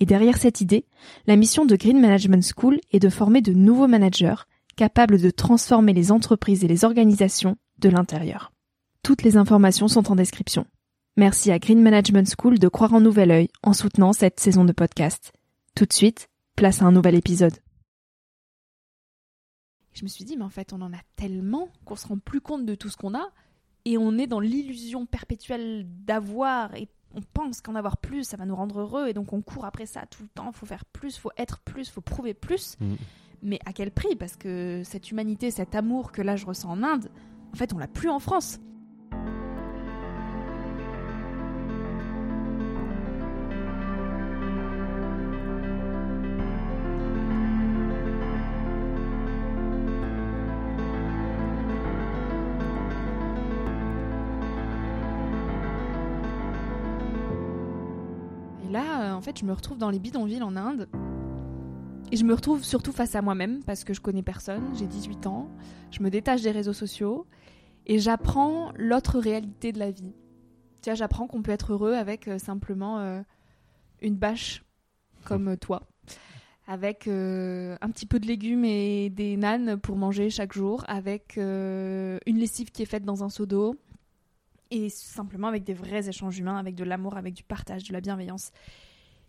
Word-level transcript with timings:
et 0.00 0.06
derrière 0.06 0.38
cette 0.38 0.62
idée, 0.62 0.86
la 1.26 1.36
mission 1.36 1.66
de 1.66 1.76
Green 1.76 2.00
Management 2.00 2.42
School 2.56 2.80
est 2.90 2.98
de 2.98 3.10
former 3.10 3.42
de 3.42 3.52
nouveaux 3.52 3.86
managers 3.86 4.46
capables 4.76 5.20
de 5.20 5.30
transformer 5.30 5.92
les 5.92 6.10
entreprises 6.10 6.64
et 6.64 6.68
les 6.68 6.84
organisations 6.84 7.56
de 7.78 7.90
l'intérieur. 7.90 8.50
Toutes 9.02 9.22
les 9.22 9.36
informations 9.36 9.88
sont 9.88 10.10
en 10.10 10.16
description. 10.16 10.66
Merci 11.16 11.50
à 11.50 11.58
Green 11.58 11.82
Management 11.82 12.32
School 12.38 12.58
de 12.58 12.68
croire 12.68 12.94
en 12.94 13.00
nouvel 13.00 13.30
œil 13.30 13.48
en 13.62 13.74
soutenant 13.74 14.14
cette 14.14 14.40
saison 14.40 14.64
de 14.64 14.72
podcast. 14.72 15.32
Tout 15.74 15.84
de 15.84 15.92
suite, 15.92 16.30
place 16.56 16.80
à 16.80 16.86
un 16.86 16.92
nouvel 16.92 17.14
épisode. 17.14 17.58
Je 19.92 20.04
me 20.04 20.08
suis 20.08 20.24
dit, 20.24 20.36
mais 20.36 20.44
en 20.44 20.50
fait, 20.50 20.72
on 20.72 20.80
en 20.80 20.94
a 20.94 21.00
tellement 21.16 21.68
qu'on 21.84 21.96
se 21.96 22.06
rend 22.06 22.18
plus 22.18 22.40
compte 22.40 22.64
de 22.64 22.74
tout 22.74 22.88
ce 22.88 22.96
qu'on 22.96 23.14
a 23.14 23.32
et 23.84 23.98
on 23.98 24.16
est 24.16 24.26
dans 24.26 24.40
l'illusion 24.40 25.04
perpétuelle 25.04 25.86
d'avoir 26.04 26.74
et 26.74 26.88
on 27.14 27.20
pense 27.22 27.60
qu'en 27.60 27.74
avoir 27.74 27.96
plus, 27.96 28.24
ça 28.24 28.36
va 28.36 28.46
nous 28.46 28.56
rendre 28.56 28.80
heureux, 28.80 29.08
et 29.08 29.12
donc 29.12 29.32
on 29.32 29.42
court 29.42 29.64
après 29.64 29.86
ça 29.86 30.06
tout 30.06 30.22
le 30.22 30.28
temps. 30.28 30.52
Faut 30.52 30.66
faire 30.66 30.84
plus, 30.84 31.16
faut 31.18 31.32
être 31.36 31.60
plus, 31.60 31.88
faut 31.88 32.00
prouver 32.00 32.34
plus. 32.34 32.76
Mm. 32.80 32.94
Mais 33.42 33.58
à 33.64 33.72
quel 33.72 33.90
prix? 33.90 34.16
Parce 34.16 34.36
que 34.36 34.82
cette 34.84 35.10
humanité, 35.10 35.50
cet 35.50 35.74
amour 35.74 36.12
que 36.12 36.22
là 36.22 36.36
je 36.36 36.46
ressens 36.46 36.70
en 36.70 36.82
Inde, 36.82 37.10
en 37.52 37.56
fait, 37.56 37.72
on 37.72 37.78
l'a 37.78 37.88
plus 37.88 38.10
en 38.10 38.18
France. 38.18 38.60
En 58.78 59.20
fait, 59.20 59.38
je 59.38 59.44
me 59.44 59.52
retrouve 59.52 59.78
dans 59.78 59.90
les 59.90 59.98
bidonvilles 59.98 60.42
en 60.42 60.56
Inde. 60.56 60.88
Et 62.12 62.16
je 62.16 62.24
me 62.24 62.34
retrouve 62.34 62.64
surtout 62.64 62.92
face 62.92 63.14
à 63.14 63.22
moi-même 63.22 63.62
parce 63.62 63.84
que 63.84 63.94
je 63.94 64.00
connais 64.00 64.22
personne, 64.22 64.64
j'ai 64.74 64.86
18 64.86 65.26
ans, 65.28 65.48
je 65.92 66.02
me 66.02 66.10
détache 66.10 66.42
des 66.42 66.50
réseaux 66.50 66.72
sociaux 66.72 67.26
et 67.86 68.00
j'apprends 68.00 68.72
l'autre 68.76 69.20
réalité 69.20 69.70
de 69.70 69.78
la 69.78 69.92
vie. 69.92 70.12
Tiens, 70.80 70.94
j'apprends 70.94 71.28
qu'on 71.28 71.42
peut 71.42 71.52
être 71.52 71.72
heureux 71.72 71.94
avec 71.94 72.26
euh, 72.26 72.38
simplement 72.38 72.98
euh, 72.98 73.20
une 74.00 74.16
bâche 74.16 74.64
comme 75.24 75.48
euh, 75.48 75.56
toi, 75.56 75.82
avec 76.66 77.06
un 77.06 77.90
petit 77.90 78.06
peu 78.06 78.18
de 78.18 78.26
légumes 78.26 78.64
et 78.64 79.10
des 79.10 79.36
nanes 79.36 79.78
pour 79.78 79.96
manger 79.96 80.30
chaque 80.30 80.52
jour, 80.52 80.84
avec 80.88 81.36
une 81.36 82.20
lessive 82.26 82.70
qui 82.70 82.82
est 82.82 82.86
faite 82.86 83.04
dans 83.04 83.24
un 83.24 83.28
seau 83.28 83.44
d'eau 83.44 83.76
et 84.70 84.88
simplement 84.88 85.48
avec 85.48 85.64
des 85.64 85.74
vrais 85.74 86.08
échanges 86.08 86.38
humains, 86.38 86.56
avec 86.56 86.74
de 86.74 86.84
l'amour, 86.84 87.16
avec 87.16 87.34
du 87.34 87.42
partage, 87.42 87.84
de 87.84 87.92
la 87.92 88.00
bienveillance. 88.00 88.52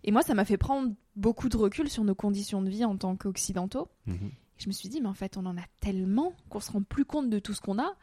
Et 0.03 0.11
moi, 0.11 0.21
ça 0.21 0.33
m'a 0.33 0.45
fait 0.45 0.57
prendre 0.57 0.93
beaucoup 1.15 1.49
de 1.49 1.57
recul 1.57 1.89
sur 1.89 2.03
nos 2.03 2.15
conditions 2.15 2.61
de 2.61 2.69
vie 2.69 2.85
en 2.85 2.97
tant 2.97 3.15
qu'occidentaux. 3.15 3.89
Mhm. 4.05 4.31
Je 4.57 4.67
me 4.67 4.71
suis 4.71 4.89
dit, 4.89 5.01
mais 5.01 5.07
en 5.07 5.13
fait, 5.13 5.37
on 5.37 5.45
en 5.45 5.57
a 5.57 5.63
tellement 5.79 6.33
qu'on 6.49 6.59
se 6.59 6.71
rend 6.71 6.83
plus 6.83 7.05
compte 7.05 7.29
de 7.29 7.39
tout 7.39 7.53
ce 7.53 7.61
qu'on 7.61 7.79
a. 7.79 7.95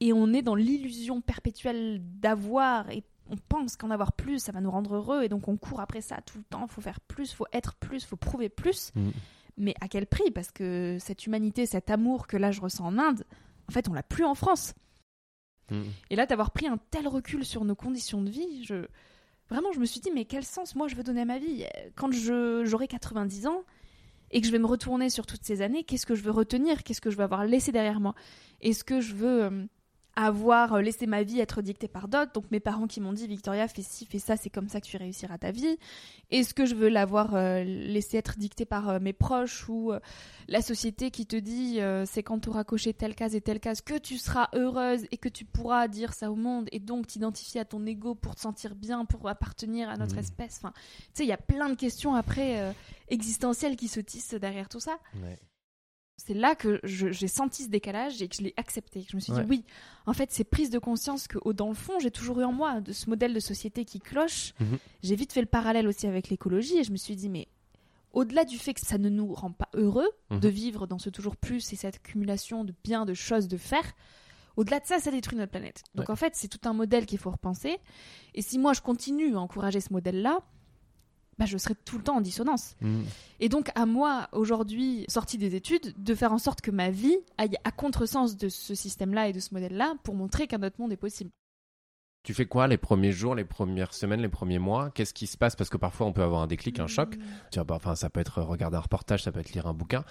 Et 0.00 0.12
on 0.12 0.32
est 0.32 0.42
dans 0.42 0.54
l'illusion 0.54 1.20
perpétuelle 1.20 2.02
d'avoir. 2.20 2.90
Et 2.90 3.04
on 3.30 3.36
pense 3.36 3.76
qu'en 3.76 3.90
avoir 3.90 4.12
plus, 4.12 4.38
ça 4.40 4.52
va 4.52 4.60
nous 4.60 4.70
rendre 4.70 4.96
heureux. 4.96 5.22
Et 5.22 5.28
donc, 5.28 5.48
on 5.48 5.56
court 5.56 5.80
après 5.80 6.00
ça 6.00 6.20
tout 6.22 6.38
le 6.38 6.44
temps. 6.44 6.66
Il 6.68 6.72
faut 6.72 6.80
faire 6.80 7.00
plus, 7.00 7.32
il 7.32 7.34
faut 7.34 7.46
être 7.52 7.74
plus, 7.76 8.02
il 8.02 8.06
faut 8.06 8.16
prouver 8.16 8.48
plus. 8.48 8.92
Mhm. 8.94 9.12
Mais 9.58 9.74
à 9.80 9.88
quel 9.88 10.06
prix? 10.06 10.30
Parce 10.30 10.50
que 10.50 10.96
cette 11.00 11.26
humanité, 11.26 11.66
cet 11.66 11.90
amour 11.90 12.26
que 12.26 12.36
là, 12.36 12.50
je 12.50 12.60
ressens 12.60 12.86
en 12.86 12.98
Inde, 12.98 13.24
en 13.68 13.72
fait, 13.72 13.88
on 13.88 13.92
l'a 13.92 14.02
plus 14.02 14.24
en 14.24 14.34
France. 14.34 14.74
Mhm. 15.72 15.84
Et 16.10 16.16
là, 16.16 16.26
d'avoir 16.26 16.50
pris 16.50 16.66
un 16.66 16.78
tel 16.90 17.08
recul 17.08 17.44
sur 17.44 17.64
nos 17.64 17.74
conditions 17.74 18.22
de 18.22 18.30
vie, 18.30 18.64
je 18.64 18.86
Vraiment, 19.52 19.70
je 19.72 19.80
me 19.80 19.84
suis 19.84 20.00
dit, 20.00 20.10
mais 20.14 20.24
quel 20.24 20.44
sens 20.44 20.74
moi 20.74 20.88
je 20.88 20.94
veux 20.94 21.02
donner 21.02 21.20
à 21.20 21.24
ma 21.26 21.38
vie? 21.38 21.66
Quand 21.94 22.10
j'aurai 22.10 22.88
90 22.88 23.46
ans 23.46 23.64
et 24.30 24.40
que 24.40 24.46
je 24.46 24.52
vais 24.52 24.58
me 24.58 24.66
retourner 24.66 25.10
sur 25.10 25.26
toutes 25.26 25.44
ces 25.44 25.60
années, 25.60 25.84
qu'est-ce 25.84 26.06
que 26.06 26.14
je 26.14 26.22
veux 26.22 26.30
retenir? 26.30 26.82
Qu'est-ce 26.82 27.02
que 27.02 27.10
je 27.10 27.18
veux 27.18 27.24
avoir 27.24 27.44
laissé 27.44 27.70
derrière 27.70 28.00
moi? 28.00 28.14
Est-ce 28.62 28.82
que 28.82 29.02
je 29.02 29.14
veux 29.14 29.42
euh, 29.42 29.64
avoir 30.16 30.74
euh, 30.74 30.82
laissé 30.82 31.06
ma 31.06 31.22
vie 31.22 31.40
être 31.40 31.62
dictée 31.62 31.88
par 31.88 32.08
d'autres. 32.08 32.32
Donc 32.32 32.50
mes 32.50 32.60
parents 32.60 32.86
qui 32.86 33.00
m'ont 33.00 33.12
dit 33.12 33.26
Victoria, 33.26 33.68
fais 33.68 33.82
ci, 33.82 34.06
fais 34.06 34.18
ça, 34.18 34.36
c'est 34.36 34.50
comme 34.50 34.68
ça 34.68 34.80
que 34.80 34.86
tu 34.86 34.96
réussiras 34.96 35.38
ta 35.38 35.50
vie. 35.50 35.78
Est-ce 36.30 36.54
que 36.54 36.66
je 36.66 36.74
veux 36.74 36.88
l'avoir 36.88 37.34
euh, 37.34 37.64
laissé 37.64 38.18
être 38.18 38.38
dictée 38.38 38.64
par 38.64 38.88
euh, 38.88 38.98
mes 39.00 39.12
proches 39.12 39.68
ou 39.68 39.92
la 40.48 40.62
société 40.62 41.10
qui 41.10 41.26
te 41.26 41.36
dit 41.36 41.78
c'est 42.06 42.22
quand 42.22 42.40
tu 42.40 42.48
auras 42.48 42.64
coché 42.64 42.92
telle 42.92 43.14
case 43.14 43.34
et 43.34 43.40
telle 43.40 43.60
case 43.60 43.80
que 43.80 43.98
tu 43.98 44.18
seras 44.18 44.48
heureuse 44.54 45.06
et 45.10 45.16
que 45.16 45.28
tu 45.28 45.44
pourras 45.44 45.88
dire 45.88 46.12
ça 46.12 46.30
au 46.30 46.36
monde 46.36 46.68
et 46.72 46.78
donc 46.78 47.06
t'identifier 47.06 47.60
à 47.60 47.64
ton 47.64 47.84
ego 47.86 48.14
pour 48.14 48.34
te 48.34 48.40
sentir 48.40 48.74
bien, 48.74 49.04
pour 49.04 49.28
appartenir 49.28 49.88
à 49.88 49.96
notre 49.96 50.16
mmh. 50.16 50.20
espèce. 50.20 50.58
Enfin, 50.58 50.72
tu 50.74 50.82
sais, 51.14 51.24
il 51.24 51.28
y 51.28 51.32
a 51.32 51.38
plein 51.38 51.68
de 51.68 51.74
questions 51.74 52.14
après 52.14 52.74
existentielles 53.08 53.76
qui 53.76 53.88
se 53.88 54.00
tissent 54.00 54.34
derrière 54.34 54.68
tout 54.68 54.80
ça. 54.80 54.98
C'est 56.24 56.34
là 56.34 56.54
que 56.54 56.78
j'ai 56.84 57.26
senti 57.26 57.64
ce 57.64 57.68
décalage 57.68 58.22
et 58.22 58.28
que 58.28 58.36
je 58.36 58.42
l'ai 58.42 58.54
accepté. 58.56 59.04
je 59.10 59.16
me 59.16 59.20
suis 59.20 59.32
dit, 59.32 59.40
oui, 59.48 59.64
en 60.06 60.12
fait, 60.12 60.30
c'est 60.30 60.44
prise 60.44 60.70
de 60.70 60.78
conscience 60.78 61.26
que, 61.26 61.52
dans 61.52 61.68
le 61.68 61.74
fond, 61.74 61.98
j'ai 61.98 62.12
toujours 62.12 62.40
eu 62.40 62.44
en 62.44 62.52
moi 62.52 62.80
de 62.80 62.92
ce 62.92 63.10
modèle 63.10 63.34
de 63.34 63.40
société 63.40 63.84
qui 63.84 63.98
cloche. 63.98 64.54
Mhm. 64.60 64.78
J'ai 65.02 65.16
vite 65.16 65.32
fait 65.32 65.40
le 65.40 65.48
parallèle 65.48 65.88
aussi 65.88 66.06
avec 66.06 66.28
l'écologie 66.28 66.78
et 66.78 66.84
je 66.84 66.92
me 66.92 66.96
suis 66.96 67.16
dit, 67.16 67.28
mais 67.28 67.48
au-delà 68.12 68.44
du 68.44 68.56
fait 68.56 68.72
que 68.72 68.86
ça 68.86 68.98
ne 68.98 69.08
nous 69.08 69.34
rend 69.34 69.50
pas 69.50 69.68
heureux 69.74 70.08
mhm. 70.30 70.38
de 70.38 70.48
vivre 70.48 70.86
dans 70.86 70.98
ce 70.98 71.10
toujours 71.10 71.36
plus 71.36 71.72
et 71.72 71.76
cette 71.76 71.96
accumulation 71.96 72.62
de 72.62 72.72
biens, 72.84 73.04
de 73.04 73.14
choses, 73.14 73.48
de 73.48 73.56
faire, 73.56 73.92
au-delà 74.56 74.78
de 74.78 74.86
ça, 74.86 75.00
ça 75.00 75.10
détruit 75.10 75.38
notre 75.38 75.50
planète. 75.50 75.82
Donc 75.96 76.08
en 76.08 76.16
fait, 76.16 76.36
c'est 76.36 76.48
tout 76.48 76.68
un 76.68 76.72
modèle 76.72 77.04
qu'il 77.04 77.18
faut 77.18 77.32
repenser. 77.32 77.78
Et 78.34 78.42
si 78.42 78.60
moi 78.60 78.74
je 78.74 78.80
continue 78.80 79.34
à 79.34 79.40
encourager 79.40 79.80
ce 79.80 79.92
modèle-là, 79.92 80.38
bah, 81.42 81.46
je 81.46 81.58
serais 81.58 81.74
tout 81.84 81.98
le 81.98 82.04
temps 82.04 82.16
en 82.16 82.20
dissonance. 82.20 82.76
Mm. 82.80 83.02
Et 83.40 83.48
donc, 83.48 83.70
à 83.74 83.86
moi, 83.86 84.28
aujourd'hui, 84.32 85.04
sortie 85.08 85.38
des 85.38 85.56
études, 85.56 85.92
de 85.96 86.14
faire 86.14 86.32
en 86.32 86.38
sorte 86.38 86.60
que 86.60 86.70
ma 86.70 86.90
vie 86.90 87.16
aille 87.36 87.56
à 87.64 87.72
contresens 87.72 88.36
de 88.36 88.48
ce 88.48 88.74
système-là 88.74 89.28
et 89.28 89.32
de 89.32 89.40
ce 89.40 89.52
modèle-là 89.52 89.94
pour 90.04 90.14
montrer 90.14 90.46
qu'un 90.46 90.62
autre 90.62 90.76
monde 90.80 90.92
est 90.92 90.96
possible. 90.96 91.30
Tu 92.22 92.34
fais 92.34 92.46
quoi 92.46 92.68
les 92.68 92.76
premiers 92.76 93.10
jours, 93.10 93.34
les 93.34 93.44
premières 93.44 93.94
semaines, 93.94 94.20
les 94.20 94.28
premiers 94.28 94.60
mois? 94.60 94.90
Qu'est-ce 94.90 95.12
qui 95.12 95.26
se 95.26 95.36
passe? 95.36 95.56
Parce 95.56 95.68
que 95.68 95.76
parfois, 95.76 96.06
on 96.06 96.12
peut 96.12 96.22
avoir 96.22 96.42
un 96.42 96.46
déclic, 96.46 96.78
un 96.78 96.86
choc. 96.86 97.16
Mm. 97.16 97.62
Bah, 97.64 97.74
enfin, 97.74 97.96
ça 97.96 98.08
peut 98.08 98.20
être 98.20 98.40
regarder 98.40 98.76
un 98.76 98.80
reportage, 98.80 99.24
ça 99.24 99.32
peut 99.32 99.40
être 99.40 99.52
lire 99.52 99.66
un 99.66 99.74
bouquin. 99.74 100.04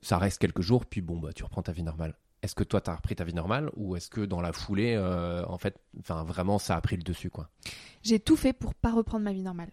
Ça 0.00 0.16
reste 0.16 0.40
quelques 0.40 0.62
jours, 0.62 0.86
puis 0.86 1.02
bon, 1.02 1.18
bah, 1.18 1.34
tu 1.34 1.44
reprends 1.44 1.62
ta 1.62 1.72
vie 1.72 1.82
normale. 1.82 2.14
Est-ce 2.42 2.54
que 2.54 2.64
toi, 2.64 2.80
tu 2.80 2.90
as 2.90 2.96
repris 2.96 3.14
ta 3.14 3.24
vie 3.24 3.34
normale 3.34 3.70
ou 3.76 3.94
est-ce 3.94 4.08
que 4.08 4.22
dans 4.22 4.40
la 4.40 4.52
foulée, 4.52 4.94
euh, 4.96 5.44
en 5.46 5.58
fait, 5.58 5.78
vraiment, 5.94 6.58
ça 6.58 6.76
a 6.76 6.80
pris 6.80 6.96
le 6.96 7.02
dessus, 7.02 7.28
quoi? 7.28 7.50
J'ai 8.02 8.18
tout 8.18 8.36
fait 8.36 8.52
pour 8.54 8.74
pas 8.74 8.90
reprendre 8.90 9.24
ma 9.24 9.32
vie 9.32 9.42
normale. 9.42 9.70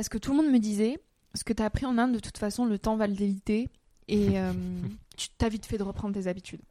Parce 0.00 0.08
que 0.08 0.16
tout 0.16 0.30
le 0.30 0.38
monde 0.38 0.50
me 0.50 0.58
disait, 0.58 0.98
ce 1.34 1.44
que 1.44 1.52
tu 1.52 1.62
as 1.62 1.66
appris 1.66 1.84
en 1.84 1.98
Inde, 1.98 2.14
de 2.14 2.20
toute 2.20 2.38
façon, 2.38 2.64
le 2.64 2.78
temps 2.78 2.96
va 2.96 3.06
le 3.06 3.12
déliter 3.12 3.68
et 4.08 4.40
euh, 4.40 4.54
tu 5.18 5.28
t'as 5.36 5.50
vite 5.50 5.66
fait 5.66 5.76
de 5.76 5.82
reprendre 5.82 6.14
tes 6.14 6.26
habitudes. 6.26 6.62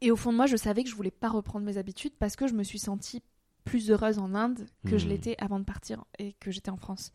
Et 0.00 0.12
au 0.12 0.16
fond 0.16 0.30
de 0.30 0.36
moi, 0.36 0.46
je 0.46 0.56
savais 0.56 0.84
que 0.84 0.88
je 0.88 0.94
voulais 0.94 1.10
pas 1.10 1.28
reprendre 1.28 1.66
mes 1.66 1.76
habitudes 1.76 2.12
parce 2.20 2.36
que 2.36 2.46
je 2.46 2.54
me 2.54 2.62
suis 2.62 2.78
sentie 2.78 3.20
plus 3.64 3.90
heureuse 3.90 4.20
en 4.20 4.32
Inde 4.32 4.64
que 4.86 4.96
je 4.96 5.06
hmm. 5.06 5.08
l'étais 5.08 5.34
avant 5.40 5.58
de 5.58 5.64
partir 5.64 6.04
et 6.20 6.34
que 6.34 6.52
j'étais 6.52 6.70
en 6.70 6.76
France. 6.76 7.10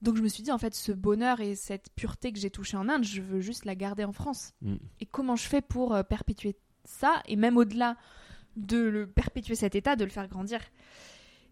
Donc 0.00 0.16
je 0.16 0.22
me 0.22 0.28
suis 0.28 0.44
dit, 0.44 0.52
en 0.52 0.58
fait, 0.58 0.76
ce 0.76 0.92
bonheur 0.92 1.40
et 1.40 1.56
cette 1.56 1.90
pureté 1.96 2.32
que 2.32 2.38
j'ai 2.38 2.50
touchée 2.50 2.76
en 2.76 2.88
Inde, 2.88 3.02
je 3.02 3.20
veux 3.20 3.40
juste 3.40 3.64
la 3.64 3.74
garder 3.74 4.04
en 4.04 4.12
France. 4.12 4.52
Hmm. 4.62 4.76
Et 5.00 5.06
comment 5.06 5.34
je 5.34 5.48
fais 5.48 5.60
pour 5.60 5.92
euh, 5.92 6.04
perpétuer 6.04 6.54
ça 6.84 7.20
et 7.26 7.34
même 7.34 7.56
au-delà 7.56 7.96
de 8.54 8.78
le 8.78 9.08
perpétuer 9.08 9.56
cet 9.56 9.74
état, 9.74 9.96
de 9.96 10.04
le 10.04 10.10
faire 10.10 10.28
grandir? 10.28 10.60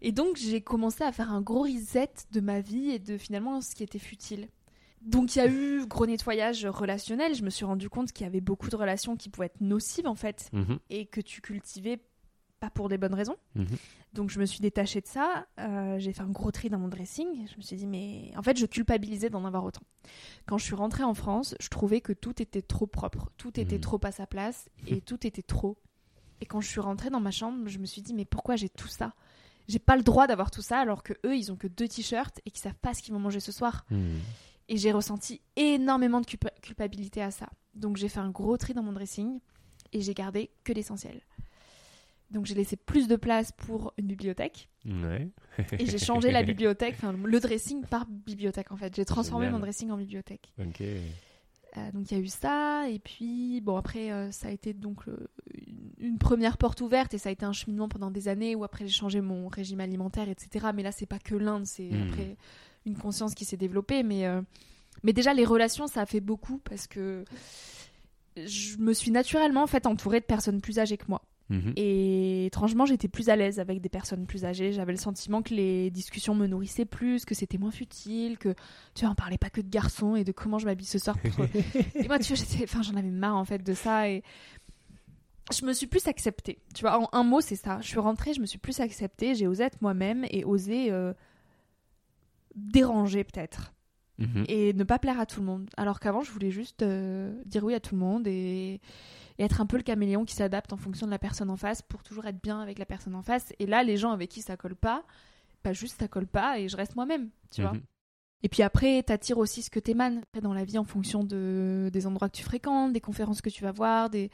Et 0.03 0.11
donc 0.11 0.35
j'ai 0.37 0.61
commencé 0.61 1.03
à 1.03 1.11
faire 1.11 1.31
un 1.31 1.41
gros 1.41 1.63
reset 1.63 2.11
de 2.31 2.39
ma 2.41 2.59
vie 2.61 2.91
et 2.91 2.99
de 2.99 3.17
finalement 3.17 3.59
ce 3.61 3.73
qui 3.73 3.81
était 3.83 3.99
futile. 3.99 4.47
Donc 5.01 5.35
il 5.35 5.39
y 5.39 5.41
a 5.41 5.47
eu 5.47 5.85
gros 5.85 6.05
nettoyage 6.05 6.65
relationnel. 6.65 7.33
Je 7.35 7.43
me 7.43 7.49
suis 7.49 7.65
rendu 7.65 7.89
compte 7.89 8.11
qu'il 8.13 8.23
y 8.25 8.27
avait 8.27 8.39
beaucoup 8.41 8.69
de 8.69 8.75
relations 8.75 9.17
qui 9.17 9.29
pouvaient 9.29 9.47
être 9.47 9.59
nocives 9.61 10.07
en 10.07 10.15
fait 10.15 10.49
Mhm. 10.53 10.77
et 10.89 11.05
que 11.07 11.19
tu 11.19 11.41
cultivais 11.41 11.99
pas 12.61 12.69
pour 12.69 12.87
des 12.87 12.97
bonnes 12.97 13.13
raisons. 13.13 13.35
Mhm. 13.55 13.65
Donc 14.13 14.29
je 14.29 14.39
me 14.39 14.45
suis 14.45 14.61
détachée 14.61 15.01
de 15.01 15.07
ça. 15.07 15.47
Euh, 15.59 15.99
j'ai 15.99 16.13
fait 16.13 16.21
un 16.21 16.29
gros 16.29 16.51
tri 16.51 16.69
dans 16.69 16.79
mon 16.79 16.87
dressing. 16.87 17.27
Je 17.51 17.57
me 17.57 17.61
suis 17.61 17.75
dit 17.75 17.87
mais 17.87 18.31
en 18.37 18.41
fait 18.41 18.57
je 18.57 18.65
culpabilisais 18.65 19.29
d'en 19.29 19.43
avoir 19.43 19.65
autant. 19.65 19.81
Quand 20.45 20.57
je 20.57 20.63
suis 20.63 20.75
rentrée 20.75 21.03
en 21.03 21.13
France, 21.13 21.55
je 21.59 21.67
trouvais 21.67 21.99
que 21.99 22.13
tout 22.13 22.41
était 22.41 22.61
trop 22.61 22.87
propre, 22.87 23.29
tout 23.37 23.59
était 23.59 23.75
Mhm. 23.75 23.81
trop 23.81 23.99
à 24.03 24.11
sa 24.13 24.25
place 24.25 24.69
et 24.87 25.01
tout 25.05 25.27
était 25.27 25.41
trop. 25.41 25.77
Et 26.39 26.45
quand 26.45 26.61
je 26.61 26.69
suis 26.69 26.79
rentrée 26.81 27.09
dans 27.09 27.19
ma 27.21 27.31
chambre, 27.31 27.67
je 27.67 27.77
me 27.79 27.85
suis 27.85 28.01
dit 28.01 28.13
mais 28.13 28.25
pourquoi 28.25 28.55
j'ai 28.55 28.69
tout 28.69 28.87
ça? 28.87 29.13
J'ai 29.67 29.79
pas 29.79 29.95
le 29.95 30.03
droit 30.03 30.27
d'avoir 30.27 30.51
tout 30.51 30.61
ça 30.61 30.79
alors 30.79 31.03
que 31.03 31.13
eux 31.25 31.35
ils 31.37 31.51
ont 31.51 31.55
que 31.55 31.67
deux 31.67 31.87
t-shirts 31.87 32.39
et 32.45 32.51
qu'ils 32.51 32.61
savent 32.61 32.73
pas 32.81 32.93
ce 32.93 33.01
qu'ils 33.01 33.13
vont 33.13 33.19
manger 33.19 33.39
ce 33.39 33.51
soir. 33.51 33.85
Mhm. 33.91 34.19
Et 34.69 34.77
j'ai 34.77 34.91
ressenti 34.91 35.41
énormément 35.55 36.21
de 36.21 36.25
culpa- 36.25 36.53
culpabilité 36.61 37.21
à 37.21 37.31
ça. 37.31 37.49
Donc 37.73 37.97
j'ai 37.97 38.09
fait 38.09 38.19
un 38.19 38.29
gros 38.29 38.57
tri 38.57 38.73
dans 38.73 38.83
mon 38.83 38.91
dressing 38.93 39.39
et 39.91 40.01
j'ai 40.01 40.13
gardé 40.13 40.49
que 40.63 40.73
l'essentiel. 40.73 41.21
Donc 42.31 42.45
j'ai 42.45 42.55
laissé 42.55 42.75
plus 42.75 43.07
de 43.07 43.15
place 43.15 43.51
pour 43.51 43.93
une 43.97 44.07
bibliothèque 44.07 44.69
Ouais. 44.85 45.29
et 45.79 45.85
j'ai 45.85 45.99
changé 45.99 46.31
la 46.31 46.43
bibliothèque, 46.43 46.95
le 47.23 47.39
dressing 47.39 47.85
par 47.85 48.05
bibliothèque 48.07 48.71
en 48.71 48.77
fait. 48.77 48.95
J'ai 48.95 49.05
transformé 49.05 49.45
Génial. 49.45 49.59
mon 49.59 49.65
dressing 49.65 49.91
en 49.91 49.97
bibliothèque. 49.97 50.51
Ok. 50.59 50.81
Euh, 51.75 51.91
donc 51.91 52.11
il 52.11 52.17
y 52.17 52.19
a 52.19 52.23
eu 52.23 52.27
ça 52.27 52.87
et 52.87 52.99
puis 52.99 53.59
bon 53.61 53.77
après 53.77 54.11
euh, 54.11 54.31
ça 54.31 54.49
a 54.49 54.51
été 54.51 54.73
donc 54.73 55.07
le- 55.07 55.27
une, 55.55 56.07
une 56.09 56.17
première 56.19 56.57
porte 56.59 56.81
ouverte 56.81 57.15
et 57.15 57.17
ça 57.17 57.29
a 57.29 57.31
été 57.31 57.45
un 57.45 57.51
cheminement 57.51 57.89
pendant 57.89 58.11
des 58.11 58.27
années 58.27 58.53
où 58.53 58.63
après 58.63 58.85
j'ai 58.85 58.93
changé 58.93 59.21
mon 59.21 59.47
régime 59.47 59.79
alimentaire 59.79 60.29
etc. 60.29 60.67
Mais 60.75 60.83
là 60.83 60.91
c'est 60.91 61.07
pas 61.07 61.17
que 61.17 61.33
l'Inde, 61.33 61.65
c'est 61.65 61.89
Mhm. 61.89 62.09
après 62.11 62.37
une 62.85 62.95
conscience 62.95 63.33
qui 63.33 63.43
s'est 63.45 63.57
développée 63.57 64.03
mais 64.03 64.27
euh, 64.27 64.41
mais 65.01 65.13
déjà 65.13 65.33
les 65.33 65.45
relations 65.45 65.87
ça 65.87 66.01
a 66.01 66.05
fait 66.05 66.19
beaucoup 66.21 66.59
parce 66.59 66.85
que 66.85 67.23
je 68.37 68.77
me 68.77 68.93
suis 68.93 69.11
naturellement 69.11 69.63
en 69.63 69.67
fait 69.67 69.85
entourée 69.85 70.19
de 70.19 70.25
personnes 70.25 70.61
plus 70.61 70.77
âgées 70.79 70.97
que 70.97 71.05
moi. 71.07 71.21
Mhm. 71.49 71.73
Et 71.75 72.45
étrangement, 72.45 72.85
j'étais 72.85 73.07
plus 73.07 73.29
à 73.29 73.35
l'aise 73.35 73.59
avec 73.59 73.81
des 73.81 73.89
personnes 73.89 74.25
plus 74.25 74.45
âgées. 74.45 74.71
J'avais 74.71 74.93
le 74.93 74.97
sentiment 74.97 75.41
que 75.41 75.53
les 75.53 75.91
discussions 75.91 76.35
me 76.35 76.47
nourrissaient 76.47 76.85
plus, 76.85 77.25
que 77.25 77.35
c'était 77.35 77.57
moins 77.57 77.71
futile, 77.71 78.37
que 78.37 78.55
tu 78.95 79.01
vois, 79.05 79.11
on 79.11 79.15
parlait 79.15 79.37
pas 79.37 79.49
que 79.49 79.61
de 79.61 79.69
garçons 79.69 80.15
et 80.15 80.23
de 80.23 80.31
comment 80.31 80.57
je 80.57 80.65
m'habille 80.65 80.85
ce 80.87 80.99
soir. 80.99 81.17
Pour... 81.19 81.45
et 81.95 82.07
moi, 82.07 82.19
tu 82.19 82.33
vois, 82.33 82.43
enfin, 82.63 82.81
j'en 82.81 82.95
avais 82.95 83.11
marre 83.11 83.35
en 83.35 83.45
fait 83.45 83.63
de 83.63 83.73
ça 83.73 84.09
et 84.09 84.23
je 85.51 85.65
me 85.65 85.73
suis 85.73 85.87
plus 85.87 86.07
acceptée. 86.07 86.59
Tu 86.73 86.81
vois, 86.81 86.97
en 86.99 87.09
un 87.11 87.23
mot, 87.23 87.41
c'est 87.41 87.57
ça. 87.57 87.79
Je 87.81 87.87
suis 87.87 87.99
rentrée, 87.99 88.33
je 88.33 88.39
me 88.39 88.45
suis 88.45 88.59
plus 88.59 88.79
acceptée, 88.79 89.35
j'ai 89.35 89.47
osé 89.47 89.63
être 89.65 89.81
moi-même 89.81 90.25
et 90.31 90.45
osé 90.45 90.91
euh, 90.91 91.13
déranger 92.55 93.23
peut-être 93.23 93.73
Mhm. 94.19 94.45
et 94.47 94.73
ne 94.73 94.83
pas 94.83 94.99
plaire 94.99 95.19
à 95.19 95.25
tout 95.25 95.39
le 95.39 95.45
monde. 95.45 95.69
Alors 95.77 95.99
qu'avant, 95.99 96.21
je 96.21 96.31
voulais 96.31 96.51
juste 96.51 96.83
euh, 96.83 97.33
dire 97.45 97.63
oui 97.63 97.73
à 97.73 97.79
tout 97.79 97.95
le 97.95 97.99
monde 98.01 98.27
et, 98.27 98.79
et 99.37 99.43
être 99.43 99.61
un 99.61 99.65
peu 99.65 99.77
le 99.77 99.83
caméléon 99.83 100.25
qui 100.25 100.35
s'adapte 100.35 100.73
en 100.73 100.77
fonction 100.77 101.05
de 101.05 101.11
la 101.11 101.19
personne 101.19 101.49
en 101.49 101.57
face 101.57 101.81
pour 101.81 102.03
toujours 102.03 102.25
être 102.25 102.41
bien 102.41 102.59
avec 102.59 102.79
la 102.79 102.85
personne 102.85 103.15
en 103.15 103.21
face. 103.21 103.53
Et 103.59 103.65
là, 103.65 103.83
les 103.83 103.97
gens 103.97 104.11
avec 104.11 104.29
qui 104.29 104.41
ça 104.41 104.57
colle 104.57 104.75
pas, 104.75 105.03
pas 105.63 105.73
juste 105.73 105.99
ça 105.99 106.07
colle 106.07 106.27
pas 106.27 106.59
et 106.59 106.67
je 106.69 106.77
reste 106.77 106.95
moi-même, 106.95 107.29
tu 107.51 107.61
vois. 107.61 107.73
Mhm. 107.73 107.81
Et 108.43 108.49
puis 108.49 108.61
après, 108.61 109.01
t'attires 109.03 109.37
aussi 109.37 109.61
ce 109.61 109.69
que 109.69 109.79
t'émanes 109.79 110.21
dans 110.41 110.53
la 110.53 110.65
vie 110.65 110.77
en 110.77 110.83
fonction 110.83 111.23
de, 111.23 111.89
des 111.93 112.05
endroits 112.07 112.27
que 112.27 112.35
tu 112.35 112.43
fréquentes, 112.43 112.91
des 112.91 112.99
conférences 112.99 113.41
que 113.41 113.49
tu 113.49 113.63
vas 113.63 113.71
voir, 113.71 114.09
des, 114.09 114.29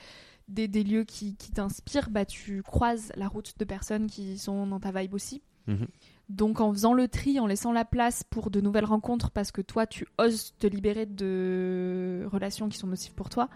des, 0.47 0.67
des 0.67 0.83
lieux 0.83 1.03
qui, 1.03 1.35
qui 1.35 1.51
t'inspirent. 1.51 2.09
Bah, 2.09 2.25
tu 2.25 2.63
croises 2.63 3.11
la 3.15 3.27
route 3.27 3.53
de 3.59 3.65
personnes 3.65 4.07
qui 4.07 4.39
sont 4.39 4.65
dans 4.65 4.79
ta 4.79 4.91
vibe 4.91 5.13
aussi. 5.13 5.43
Mhm. 5.67 5.87
Donc 6.29 6.61
en 6.61 6.71
faisant 6.71 6.93
le 6.93 7.07
tri, 7.07 7.39
en 7.39 7.47
laissant 7.47 7.71
la 7.71 7.85
place 7.85 8.23
pour 8.23 8.51
de 8.51 8.61
nouvelles 8.61 8.85
rencontres 8.85 9.31
parce 9.31 9.51
que 9.51 9.61
toi 9.61 9.87
tu 9.87 10.07
oses 10.19 10.53
te 10.59 10.67
libérer 10.67 11.07
de 11.07 12.27
relations 12.31 12.69
qui 12.69 12.77
sont 12.77 12.87
nocives 12.87 13.13
pour 13.13 13.29
toi, 13.29 13.49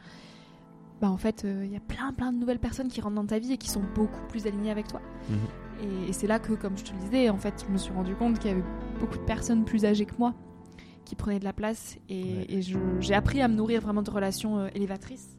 bah 1.03 1.11
en 1.11 1.17
fait 1.17 1.45
il 1.45 1.69
y 1.71 1.75
a 1.75 1.81
plein 1.81 2.13
plein 2.13 2.31
de 2.31 2.37
nouvelles 2.37 2.59
personnes 2.59 2.87
qui 2.87 3.01
rentrent 3.01 3.15
dans 3.15 3.25
ta 3.25 3.37
vie 3.37 3.51
et 3.51 3.57
qui 3.57 3.69
sont 3.69 3.83
beaucoup 3.93 4.21
plus 4.29 4.47
alignées 4.47 4.71
avec 4.71 4.87
toi. 4.87 5.01
Mhm. 5.29 5.37
Et, 6.05 6.09
et 6.09 6.13
c'est 6.13 6.27
là 6.27 6.39
que, 6.39 6.53
comme 6.53 6.77
je 6.77 6.83
te 6.85 6.93
le 6.93 6.99
disais, 6.99 7.29
en 7.29 7.37
fait 7.37 7.65
je 7.67 7.71
me 7.73 7.77
suis 7.77 7.91
rendu 7.93 8.15
compte 8.15 8.39
qu'il 8.39 8.49
y 8.51 8.53
avait 8.53 8.63
beaucoup 9.01 9.17
de 9.17 9.23
personnes 9.25 9.65
plus 9.65 9.83
âgées 9.85 10.05
que 10.05 10.15
moi 10.17 10.33
qui 11.03 11.15
prenaient 11.15 11.39
de 11.39 11.43
la 11.43 11.51
place 11.51 11.97
et, 12.07 12.23
Ouais. 12.23 12.45
et 12.47 12.61
je- 12.61 12.77
j'ai 13.01 13.13
appris 13.13 13.41
à 13.41 13.49
me 13.49 13.55
nourrir 13.55 13.81
vraiment 13.81 14.01
de 14.01 14.09
relations 14.09 14.59
euh, 14.59 14.67
élévatrices. 14.73 15.37